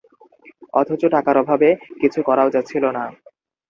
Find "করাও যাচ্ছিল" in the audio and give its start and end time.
2.27-2.83